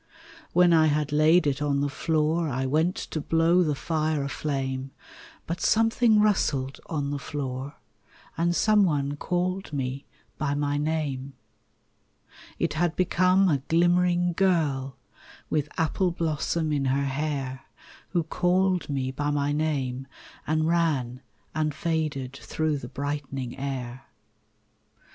When 0.51 0.73
I 0.73 0.87
had 0.87 1.11
laid 1.11 1.45
it 1.45 1.61
on 1.61 1.81
the 1.81 1.87
floor 1.87 2.49
I 2.49 2.65
went 2.65 2.95
to 2.95 3.21
blow 3.21 3.61
the 3.61 3.75
fire 3.75 4.23
a 4.23 4.29
flame, 4.29 4.89
But 5.45 5.61
something 5.61 6.19
rustled 6.19 6.79
on 6.87 7.11
the 7.11 7.19
floor, 7.19 7.75
And 8.35 8.55
some 8.55 8.83
one 8.83 9.15
called 9.15 9.71
me 9.71 10.07
by 10.39 10.55
my 10.55 10.79
name: 10.79 11.33
It 12.57 12.73
had 12.73 12.95
become 12.95 13.47
a 13.47 13.59
glimmering 13.67 14.33
girl 14.33 14.97
With 15.51 15.69
apple 15.77 16.09
blossom 16.09 16.73
in 16.73 16.85
her 16.85 17.05
hair 17.05 17.65
Who 18.09 18.23
called 18.23 18.89
me 18.89 19.11
by 19.11 19.29
my 19.29 19.51
name 19.51 20.07
and 20.47 20.67
ran 20.67 21.21
And 21.53 21.75
faded 21.75 22.33
through 22.37 22.77
the 22.79 22.89
brightening 22.89 23.55
air. 23.55 24.07